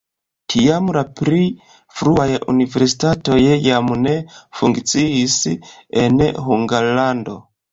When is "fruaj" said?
1.99-2.25